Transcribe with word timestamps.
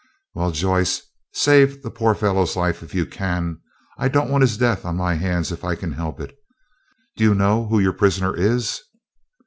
"Well, 0.33 0.49
Joyce, 0.49 1.03
save 1.31 1.83
the 1.83 1.91
poor 1.91 2.15
fellow's 2.15 2.55
life 2.55 2.81
if 2.81 2.95
you 2.95 3.05
can; 3.05 3.61
I 3.99 4.07
don't 4.07 4.31
want 4.31 4.41
his 4.41 4.57
death 4.57 4.83
on 4.83 4.95
my 4.97 5.13
hands 5.13 5.51
if 5.51 5.63
I 5.63 5.75
can 5.75 5.91
help 5.91 6.19
it. 6.19 6.35
Do 7.17 7.23
you 7.23 7.35
know 7.35 7.67
who 7.67 7.77
your 7.79 7.93
prisoner 7.93 8.35
is?" 8.35 8.81